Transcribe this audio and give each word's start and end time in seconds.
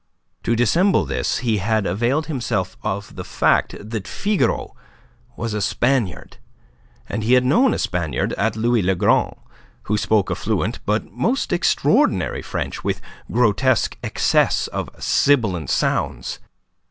To 0.41 0.55
dissemble 0.55 1.05
this 1.05 1.37
he 1.45 1.57
had 1.57 1.85
availed 1.85 2.25
himself 2.25 2.75
of 2.81 3.15
the 3.17 3.23
fact 3.23 3.75
that 3.79 4.07
Figaro 4.07 4.75
was 5.35 5.53
a 5.53 5.61
Spaniard. 5.61 6.37
He 7.19 7.33
had 7.33 7.45
known 7.45 7.71
a 7.71 7.77
Spaniard 7.77 8.33
at 8.33 8.55
Louis 8.55 8.81
le 8.81 8.95
Grand 8.95 9.35
who 9.83 9.99
spoke 9.99 10.31
a 10.31 10.35
fluent 10.35 10.79
but 10.87 11.11
most 11.11 11.53
extraordinary 11.53 12.41
French, 12.41 12.83
with 12.83 12.97
a 12.97 13.31
grotesque 13.31 13.95
excess 14.01 14.65
of 14.69 14.89
sibilant 14.97 15.69
sounds. 15.69 16.39